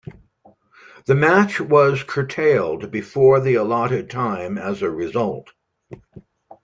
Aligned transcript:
The 1.05 1.13
match 1.13 1.59
was 1.61 2.01
curtailed 2.03 2.89
before 2.89 3.39
the 3.39 3.53
allotted 3.53 4.09
time 4.09 4.57
as 4.57 4.81
a 4.81 4.89
result. 4.89 5.51